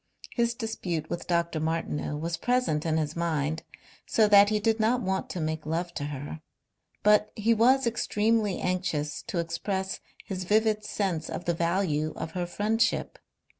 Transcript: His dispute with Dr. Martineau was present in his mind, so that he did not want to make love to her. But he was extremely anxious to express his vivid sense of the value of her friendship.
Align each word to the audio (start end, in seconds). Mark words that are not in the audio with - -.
His 0.31 0.55
dispute 0.55 1.11
with 1.11 1.27
Dr. 1.27 1.59
Martineau 1.59 2.17
was 2.17 2.35
present 2.35 2.87
in 2.87 2.97
his 2.97 3.15
mind, 3.15 3.61
so 4.07 4.27
that 4.29 4.49
he 4.49 4.59
did 4.59 4.79
not 4.79 4.99
want 5.03 5.29
to 5.29 5.39
make 5.39 5.63
love 5.63 5.93
to 5.93 6.05
her. 6.05 6.41
But 7.03 7.31
he 7.35 7.53
was 7.53 7.85
extremely 7.85 8.57
anxious 8.59 9.21
to 9.27 9.37
express 9.37 9.99
his 10.25 10.43
vivid 10.43 10.83
sense 10.83 11.29
of 11.29 11.45
the 11.45 11.53
value 11.53 12.13
of 12.15 12.31
her 12.31 12.47
friendship. 12.47 13.19